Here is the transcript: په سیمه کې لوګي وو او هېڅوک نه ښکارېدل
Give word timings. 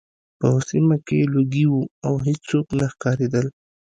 په 0.39 0.47
سیمه 0.69 0.97
کې 1.07 1.19
لوګي 1.33 1.65
وو 1.69 1.81
او 2.07 2.13
هېڅوک 2.25 2.67
نه 2.79 2.85
ښکارېدل 2.93 3.47